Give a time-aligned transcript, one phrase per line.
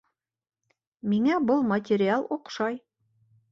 [1.11, 2.83] Миңә был материал оҡшай